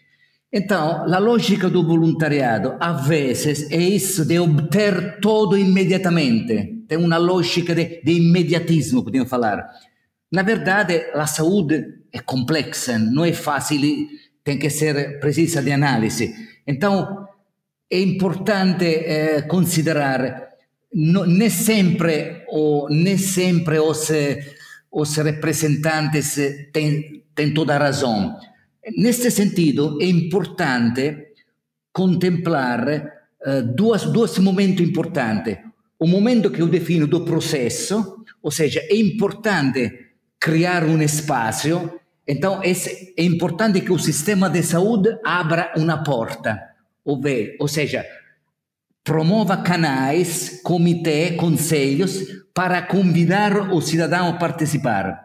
[0.52, 6.84] Então, a lógica do voluntariado, às vezes, é isso de obter tudo imediatamente.
[6.86, 9.66] Tem uma lógica de, de imediatismo, podemos falar.
[10.32, 14.08] Na verdade, a saúde é complexa, não é fácil,
[14.42, 16.34] tem que ser precisa de análise.
[16.66, 17.28] Então,
[17.90, 20.48] é importante eh, considerar
[20.94, 24.08] no, nem sempre ou nem sempre os,
[24.90, 26.36] os representantes
[26.72, 28.38] têm, têm toda a razão.
[28.96, 31.34] Neste sentido, é importante
[31.92, 35.58] contemplar eh, dois, dois momentos importantes.
[35.98, 40.01] O momento que eu defino do processo, ou seja, é importante
[40.42, 46.60] criar um espaço então, é importante que o sistema de saúde abra uma porta,
[47.04, 48.06] ou seja,
[49.02, 52.24] promova canais, comitê, conselhos
[52.54, 55.20] para convidar o cidadão a participar.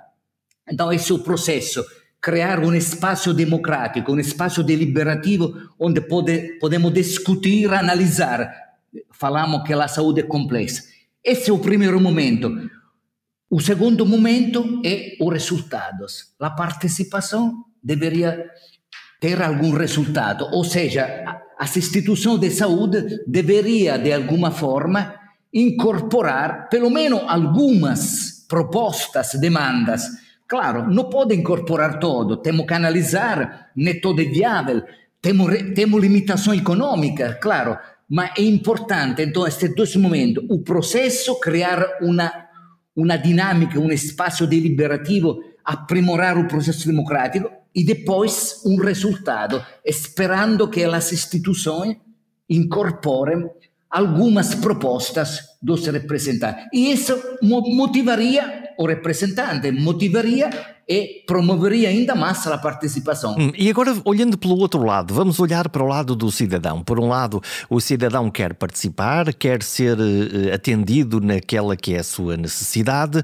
[0.68, 1.86] Então, esse é o processo.
[2.20, 8.52] Criar um espaço democrático, um espaço deliberativo onde pode, podemos discutir, analisar.
[9.12, 10.84] Falamos que a saúde é complexa.
[11.24, 12.52] Esse é o primeiro momento.
[13.50, 16.34] O segundo momento é os resultados.
[16.38, 18.46] A participação deveria
[19.22, 21.24] ter algum resultado, ou seja,
[21.58, 25.16] as instituições de saúde deveria de alguma forma
[25.54, 30.04] incorporar pelo menos algumas propostas, demandas.
[30.46, 34.84] Claro, não pode incorporar todo, temos que analisar, nem todo é viável,
[35.22, 37.78] temos, temos limitação econômica, claro,
[38.10, 42.47] mas é importante, então, estes dois momentos, o processo, criar uma
[42.98, 50.84] uma dinâmica, um espaço deliberativo, aprimorar o processo democrático e depois um resultado, esperando que
[50.84, 51.98] as instituições
[52.50, 53.48] incorporem
[53.88, 56.66] algumas propostas dos representantes.
[56.74, 60.50] E isso motivaria o representante, motivaria
[60.88, 63.36] e promoveria ainda mais a participação.
[63.38, 66.82] Hum, e agora, olhando pelo outro lado, vamos olhar para o lado do cidadão.
[66.82, 72.04] Por um lado, o cidadão quer participar, quer ser uh, atendido naquela que é a
[72.04, 73.24] sua necessidade, uh,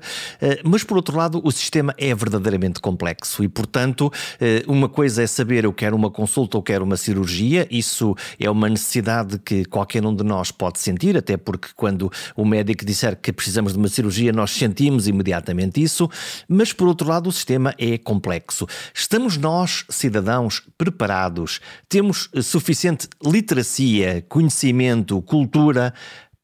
[0.66, 5.28] mas por outro lado, o sistema é verdadeiramente complexo e, portanto, uh, uma coisa é
[5.28, 10.06] saber eu quero uma consulta ou quero uma cirurgia, isso é uma necessidade que qualquer
[10.06, 13.88] um de nós pode sentir, até porque quando o médico disser que precisamos de uma
[13.88, 16.10] cirurgia, nós sentimos imediatamente isso,
[16.46, 18.68] mas por outro lado, o sistema sistema é complexo.
[18.94, 21.60] Estamos nós, cidadãos, preparados?
[21.88, 25.94] Temos suficiente literacia, conhecimento, cultura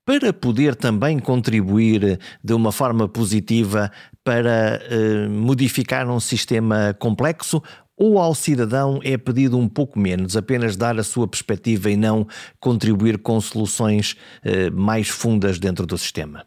[0.06, 3.92] para poder também contribuir de uma forma positiva
[4.24, 7.62] para eh, modificar um sistema complexo?
[7.98, 12.26] Ou ao cidadão é pedido um pouco menos, apenas dar a sua perspectiva e não
[12.60, 16.46] contribuir com soluções eh, mais fundas dentro do sistema?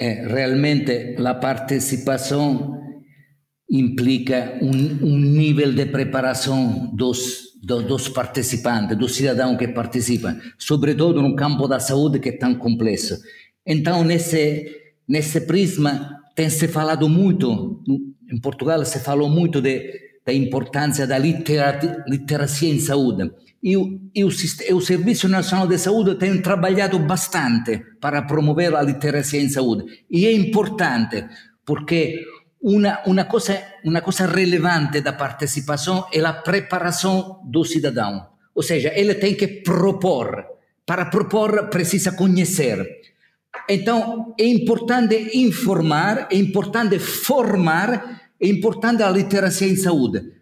[0.00, 2.94] É, realmente a participação
[3.70, 11.22] implica um, um nível de preparação dos, do, dos participantes, dos cidadãos que participam, sobretudo
[11.22, 13.18] no campo da saúde que é tão complexo.
[13.66, 14.70] Então, nesse,
[15.08, 17.82] nesse prisma, tem se falado muito,
[18.30, 19.92] em Portugal se falou muito de,
[20.26, 23.30] da importância da literacia em saúde.
[23.62, 24.28] E o, e, o,
[24.68, 29.84] e o Serviço Nacional de Saúde tem trabalhado bastante para promover a literacia em saúde.
[30.10, 31.24] E é importante,
[31.64, 32.22] porque
[32.64, 38.26] uma, uma, coisa, uma coisa relevante da participação é a preparação do cidadão.
[38.54, 40.46] Ou seja, ele tem que propor.
[40.86, 42.86] Para propor, precisa conhecer.
[43.68, 50.32] Então, é importante informar, é importante formar, é importante a literacia em saúde.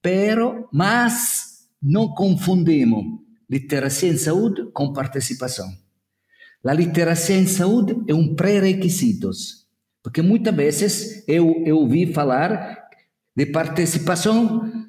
[0.00, 3.04] Pero, mas não confundimos
[3.50, 5.68] literacia em saúde com participação.
[6.64, 9.30] A literacia em saúde é um pré-requisito,
[10.02, 12.88] porque muitas vezes eu, eu ouvi falar
[13.36, 14.88] de participação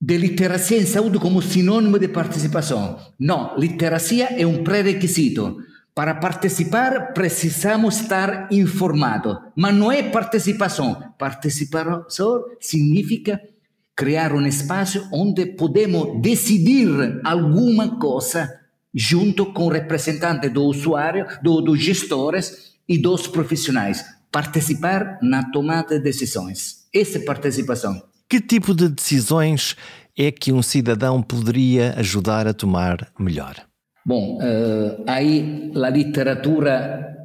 [0.00, 2.98] de literacia em saúde como sinônimo de participação.
[3.18, 5.58] Não, literacia é um pré-requisito.
[5.94, 9.38] Para participar, precisamos estar informados.
[9.54, 11.12] Mas não é participação.
[11.18, 13.40] Participação significa
[13.94, 18.50] criar um espaço onde podemos decidir alguma coisa
[18.94, 24.04] junto com o representante do usuário, do, dos gestores e dos profissionais.
[24.30, 26.86] Participar na tomada de decisões.
[26.94, 28.02] Essa participação.
[28.28, 29.76] Que tipo de decisões
[30.16, 33.56] é que um cidadão poderia ajudar a tomar melhor?
[34.04, 37.16] Bom, uh, aí a literatura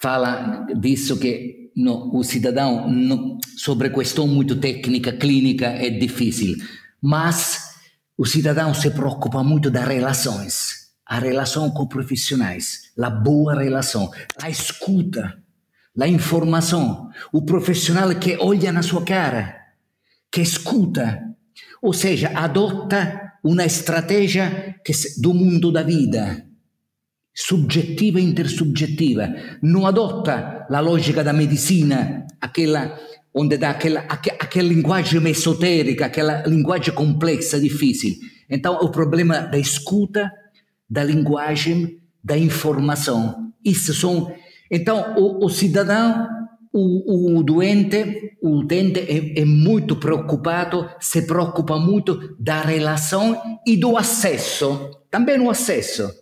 [0.00, 6.56] fala disso que no, o cidadão no, sobre questão muito técnica, clínica, é difícil.
[7.00, 7.72] Mas
[8.16, 10.81] o cidadão se preocupa muito das relações,
[11.12, 15.36] a relação com profissionais, a boa relação, a escuta,
[16.00, 19.54] a informação, o profissional que olha na sua cara,
[20.32, 21.22] que escuta,
[21.82, 26.46] ou seja, adota uma estratégia que, do mundo da vida.
[27.34, 32.98] Subjettiva e intersubjettiva, não adota a lógica da medicina, aquela
[33.34, 38.14] onde dá aquela, aquela linguagem esotérica, aquela linguagem complexa, difícil.
[38.48, 40.32] Então, o problema da escuta,
[40.92, 43.50] da linguagem, da informação.
[43.64, 44.30] Isso são.
[44.70, 46.28] Então, o, o cidadão,
[46.70, 53.74] o, o, doente, o utente é, é muito preocupado, se preocupa muito da relação e
[53.74, 56.12] do acesso, também o acesso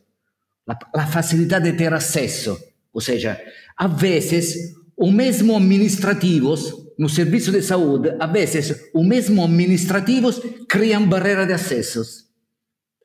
[0.69, 2.57] a, a facilidade de ter acesso.
[2.93, 3.41] Ou seja,
[3.77, 4.55] às vezes,
[4.97, 11.55] o mesmo administrativos no serviço de saúde, às vezes, o mesmo administrativos criam barreira de
[11.55, 12.30] acessos.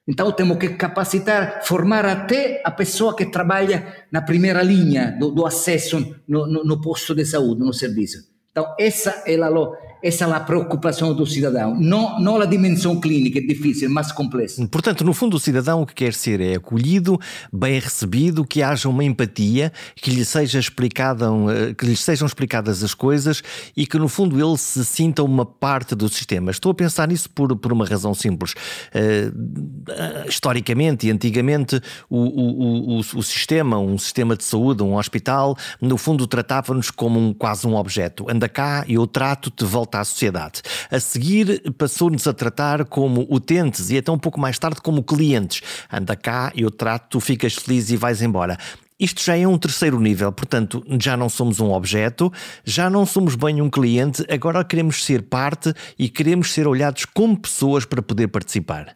[0.07, 5.45] Então temos que capacitar, formar até a pessoa que trabalha na primeira linha do, do
[5.45, 8.29] acesso no, no, no, posto de saúde, no serviço.
[8.51, 13.39] Então essa é a, essa é a preocupação do cidadão, não, não a dimensão clínica,
[13.39, 14.67] é difícil, mas complexa.
[14.67, 17.19] Portanto, no fundo, o cidadão o que quer ser é acolhido,
[17.51, 22.84] bem recebido, que haja uma empatia, que lhe, seja explicada, eh, que lhe sejam explicadas
[22.84, 23.41] as coisas
[23.75, 26.51] e que, no fundo, ele se sinta uma parte do sistema.
[26.51, 28.53] Estou a pensar nisso por, por uma razão simples.
[28.93, 35.58] Uh, historicamente e antigamente, o, o, o, o sistema, um sistema de saúde, um hospital,
[35.81, 38.25] no fundo, tratava-nos como um, quase um objeto.
[38.29, 40.62] Anda cá, eu trato-te, volta à sociedade.
[40.89, 45.62] A seguir, passou-nos a tratar como utentes e até um pouco mais tarde como clientes.
[45.91, 48.58] Anda cá, eu trato, tu ficas feliz e vais embora.
[48.97, 52.31] Isto já é um terceiro nível, portanto, já não somos um objeto,
[52.63, 57.38] já não somos bem um cliente, agora queremos ser parte e queremos ser olhados como
[57.38, 58.95] pessoas para poder participar.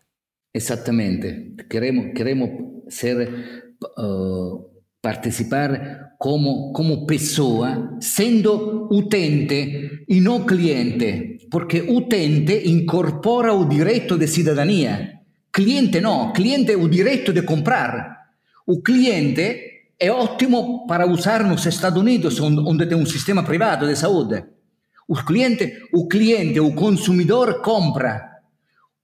[0.55, 1.55] Exatamente.
[1.69, 2.49] Queremos, queremos
[2.88, 3.27] ser
[3.97, 4.68] uh,
[5.01, 14.27] participar como, como pessoa, sendo utente e não cliente, porque utente incorpora o direito de
[14.27, 15.19] cidadania.
[15.52, 18.27] Cliente não, cliente é o direito de comprar.
[18.67, 23.95] O cliente é ótimo para usar nos Estados Unidos, onde tem um sistema privado de
[23.95, 24.43] saúde.
[25.08, 28.29] O cliente, o cliente, o consumidor compra.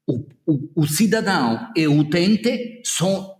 [0.06, 3.38] O, o, o cidadão e o utente são,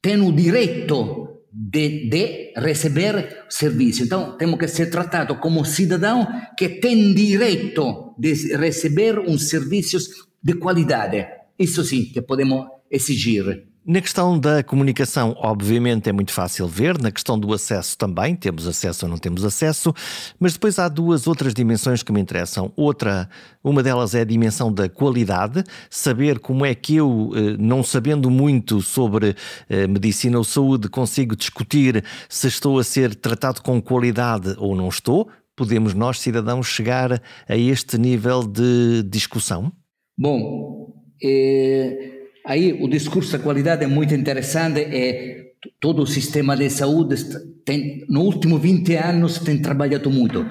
[0.00, 4.02] têm o direito de, de receber serviço.
[4.02, 6.26] Então, temos que ser tratados como cidadão
[6.56, 10.08] que tem direito de receber uns serviços
[10.42, 11.26] de qualidade.
[11.58, 13.68] Isso sim que podemos exigir.
[13.90, 18.68] Na questão da comunicação, obviamente é muito fácil ver, na questão do acesso também, temos
[18.68, 19.94] acesso ou não temos acesso,
[20.38, 22.70] mas depois há duas outras dimensões que me interessam.
[22.76, 23.30] Outra,
[23.64, 28.30] uma delas é a dimensão da qualidade, saber como é que eu, eh, não sabendo
[28.30, 29.34] muito sobre
[29.70, 34.90] eh, medicina ou saúde, consigo discutir se estou a ser tratado com qualidade ou não
[34.90, 35.30] estou.
[35.56, 39.72] Podemos nós, cidadãos, chegar a este nível de discussão?
[40.18, 40.92] Bom,
[41.24, 42.17] é
[42.48, 47.14] Aí o discurso da qualidade é muito interessante e todo o sistema de saúde
[47.62, 50.48] tem, no último 20 anos tem trabalhado muito.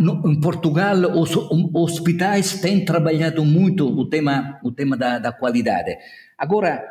[0.00, 1.30] Em Portugal, os
[1.72, 5.96] hospitais têm trabalhado muito o tema, o tema da, da qualidade.
[6.36, 6.82] Agora,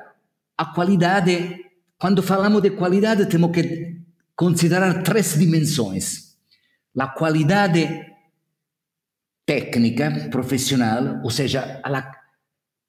[0.57, 1.59] a qualidade,
[1.99, 3.97] quando falamos de qualidade, temos que
[4.37, 6.37] considerar três dimensões.
[6.97, 8.05] A qualidade
[9.45, 12.22] técnica, profissional, ou seja, a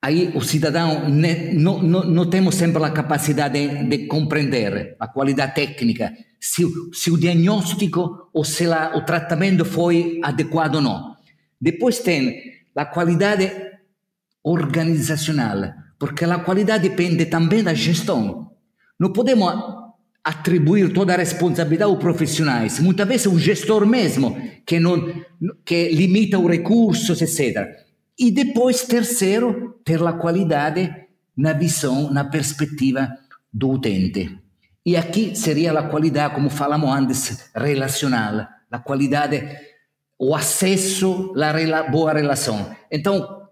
[0.05, 5.55] aí o cidadão não, não, não temos sempre a capacidade de, de, compreender a qualidade
[5.55, 11.17] técnica, se, se o diagnóstico ou se la, o tratamento foi adequado ou não.
[11.59, 12.39] Depois tem
[12.77, 13.51] a qualidade
[14.43, 18.51] organizacional, porque a qualidade depende também da gestão.
[19.01, 19.55] Não podemos
[20.23, 22.79] atribuir toda a responsabilidade aos profissionais.
[22.79, 24.37] Muitas vezes é o gestor mesmo
[24.67, 25.25] que, não,
[25.65, 27.84] que limita os recursos, etc.
[28.19, 30.95] E depois, terceiro, ter a qualidade
[31.37, 33.13] na visão, na perspectiva
[33.53, 34.39] do utente.
[34.87, 39.43] E aqui seria a qualidade, como falamos antes, relacional, a qualidade,
[40.19, 42.75] o acesso, a boa relação.
[42.91, 43.49] Então,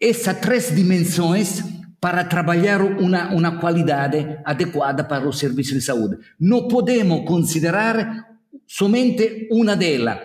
[0.00, 1.62] essas três dimensões
[2.00, 6.16] para trabalhar uma, uma qualidade adequada para o serviço de saúde.
[6.38, 8.26] Não podemos considerar
[8.66, 10.18] somente uma delas.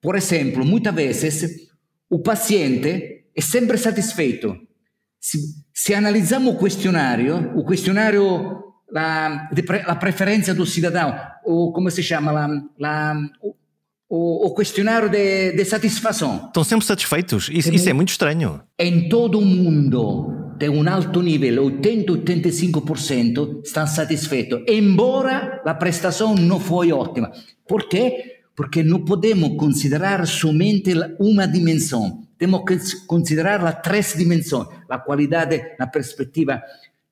[0.00, 1.68] Por exemplo, muitas vezes
[2.10, 4.66] o paciente è sempre satisfeito.
[5.18, 9.48] Se, analizziamo il questionario, il questionario, la,
[9.86, 11.14] la preferenza del cittadino,
[11.44, 13.16] o come si chiama, la, la,
[14.14, 16.46] o, o questionário de, de satisfação.
[16.48, 17.48] Estão sempre satisfeitos?
[17.50, 18.60] Isso, é, isso é muito estranho.
[18.78, 26.60] Em todo o mundo tem um alto nível, 80-85% estão satisfeitos, embora a prestação não
[26.60, 27.32] foi ótima.
[27.66, 28.40] Por quê?
[28.54, 32.21] Porque não podemos considerar somente uma dimensão.
[32.42, 36.60] Temos que considerar as três dimensões: a qualidade na perspectiva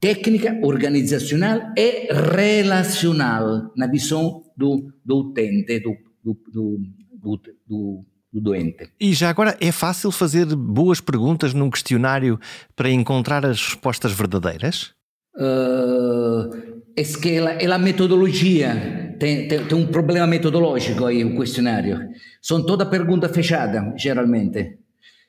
[0.01, 8.91] técnica, organizacional e relacional, na visão do, do utente, do, do, do, do, do doente.
[8.99, 12.41] E já agora é fácil fazer boas perguntas num questionário
[12.75, 14.93] para encontrar as respostas verdadeiras?
[15.37, 16.51] Uh,
[16.97, 22.09] é que é a metodologia, tem, tem, tem, um problema metodológico aí o questionário.
[22.43, 24.80] São toda pergunta fechada, geralmente.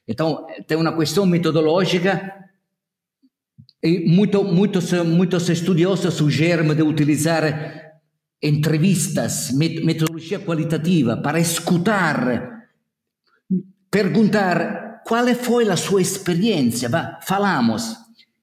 [0.07, 2.33] Então, tem uma questão metodológica
[3.83, 7.91] e muito, muitos, muitos estudiosos sugerem de utilizar
[8.41, 12.67] entrevistas, metodologia qualitativa para escutar,
[13.89, 17.95] perguntar qual foi a sua experiência, va, falamos.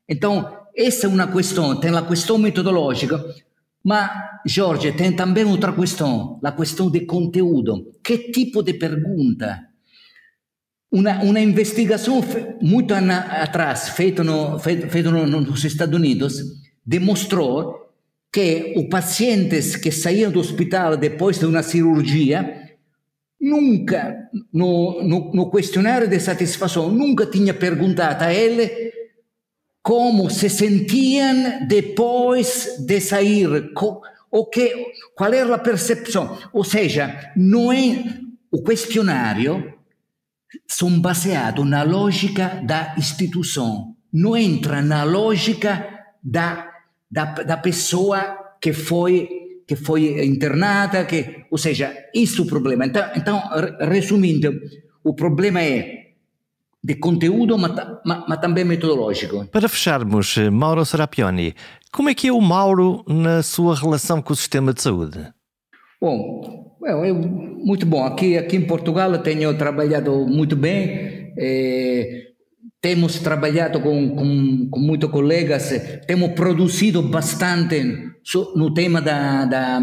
[0.09, 3.25] Então, essa é uma questão, tem a questão metodológica,
[3.85, 4.11] mas,
[4.47, 7.93] Jorge, tem também outra questão, a questão de conteúdo.
[8.03, 9.68] Que tipo de pergunta
[10.91, 12.23] uma, uma investigação
[12.61, 16.43] muito atrás, feita, no, feita no, nos Estados Unidos,
[16.85, 17.89] demonstrou
[18.33, 22.77] que os pacientes que saíam do hospital depois de uma cirurgia,
[23.41, 28.89] nunca, no, no, no questionário de satisfação, nunca tinha perguntado a ele
[29.83, 33.49] como se sentiam depois de sair,
[34.31, 36.37] o que, qual era a percepção.
[36.53, 38.21] Ou seja, não é
[38.51, 39.78] o questionário
[40.67, 45.87] são baseados na lógica da instituição, não entra na lógica
[46.23, 46.69] da,
[47.11, 49.29] da, da pessoa que foi
[49.67, 52.87] que foi internada, que, ou seja, isso é o problema.
[52.87, 53.43] Então, então
[53.79, 54.59] resumindo,
[55.05, 55.99] o problema é
[56.83, 57.73] de conteúdo, mas,
[58.05, 59.47] mas, também metodológico.
[59.49, 61.55] Para fecharmos, Mauro Serapioni,
[61.93, 65.29] como é que é o Mauro na sua relação com o sistema de saúde?
[66.01, 68.05] Bom, é muito bom.
[68.05, 71.33] Aqui, aqui em Portugal tenho trabalhado muito bem.
[71.37, 72.29] É,
[72.81, 75.73] temos trabalhado com, com, com muitos colegas,
[76.07, 78.13] temos produzido bastante
[78.55, 79.81] no tema da, da,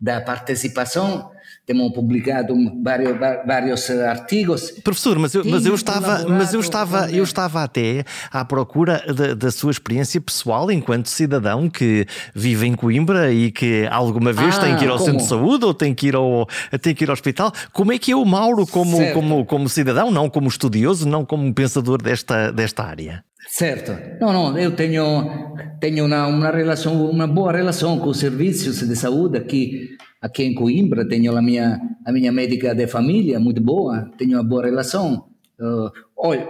[0.00, 1.30] da participação.
[1.68, 4.70] Temos publicado vários, vários artigos.
[4.82, 9.34] Professor, mas eu, mas eu estava, mas eu estava, eu estava até à procura da,
[9.34, 14.60] da, sua experiência pessoal enquanto cidadão que vive em Coimbra e que alguma vez ah,
[14.62, 15.10] tem que ir ao como?
[15.10, 16.48] centro de saúde ou tem que ir ao,
[16.80, 17.52] tem que ir ao hospital.
[17.70, 21.52] Como é que é o Mauro como, como, como cidadão, não como estudioso, não como
[21.52, 23.22] pensador desta, desta área?
[23.46, 28.86] Certo, no, no, eu tenho, tenho uma, uma, relação, uma boa relação com os serviços
[28.86, 31.08] de saúde aqui, aqui em Coimbra.
[31.08, 35.28] Tenho a minha, a minha médica de família muito boa, tenho uma boa relação.
[35.60, 36.46] Uh, olha,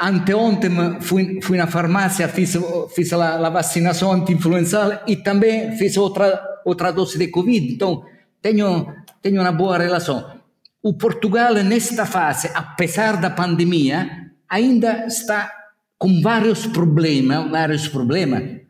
[0.00, 0.70] anteontem
[1.00, 2.56] fui, fui na farmácia, fiz,
[2.94, 7.72] fiz a, a vacinação anti-influenzal e também fiz outra, outra dose de Covid.
[7.72, 8.04] Então,
[8.40, 8.86] tenho,
[9.20, 10.40] tenho uma boa relação.
[10.82, 15.50] O Portugal, nesta fase, apesar da pandemia, ainda está
[15.96, 18.62] com vários problemas, vários problemas.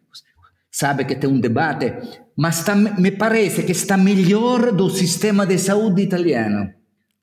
[0.71, 1.93] Sabe que tem um debate,
[2.37, 6.73] mas está, me parece que está melhor do sistema de saúde italiano.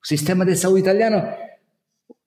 [0.03, 1.23] O sistema de saúde italiano,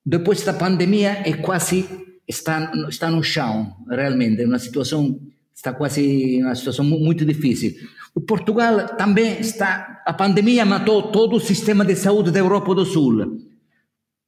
[0.05, 1.87] depois da pandemia, é quase
[2.27, 5.19] está, está no chão, realmente, é uma situação
[5.55, 7.75] está quase uma situação muito difícil.
[8.15, 12.85] O Portugal também está, a pandemia matou todo o sistema de saúde da Europa do
[12.85, 13.39] Sul.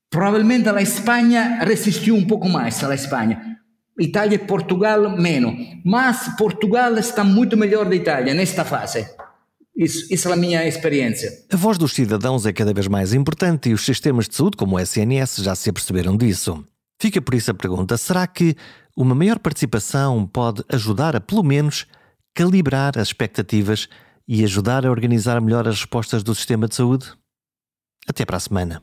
[0.09, 3.59] Probabilmente a Espanha resistiu um pouco mais, a Espanha.
[3.99, 5.55] Itália e Portugal menos.
[5.85, 9.07] Mas Portugal está muito melhor da Itália nesta fase.
[9.77, 11.31] Isso, isso é a minha experiência.
[11.53, 14.77] A voz dos cidadãos é cada vez mais importante e os sistemas de saúde, como
[14.77, 16.65] o SNS, já se aperceberam disso.
[17.01, 18.57] Fica por isso a pergunta: será que
[18.97, 21.87] uma maior participação pode ajudar a, pelo menos,
[22.35, 23.89] calibrar as expectativas
[24.29, 27.13] e ajudar a organizar melhor as respostas do sistema de saúde?
[28.07, 28.83] Até para a semana.